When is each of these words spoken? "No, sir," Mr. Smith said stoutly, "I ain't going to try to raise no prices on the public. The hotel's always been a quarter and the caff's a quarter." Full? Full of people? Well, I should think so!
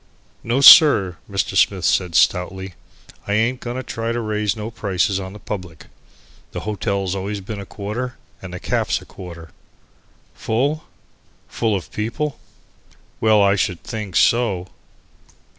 "No, 0.43 0.61
sir," 0.61 1.17
Mr. 1.29 1.55
Smith 1.55 1.85
said 1.85 2.15
stoutly, 2.15 2.73
"I 3.27 3.33
ain't 3.33 3.59
going 3.59 3.77
to 3.77 3.83
try 3.83 4.11
to 4.11 4.19
raise 4.19 4.55
no 4.55 4.71
prices 4.71 5.19
on 5.19 5.33
the 5.33 5.37
public. 5.39 5.85
The 6.53 6.61
hotel's 6.61 7.13
always 7.13 7.39
been 7.39 7.59
a 7.59 7.67
quarter 7.67 8.15
and 8.41 8.51
the 8.51 8.59
caff's 8.59 8.99
a 8.99 9.05
quarter." 9.05 9.51
Full? 10.33 10.85
Full 11.49 11.75
of 11.75 11.91
people? 11.91 12.39
Well, 13.19 13.43
I 13.43 13.55
should 13.55 13.83
think 13.83 14.15
so! 14.15 14.69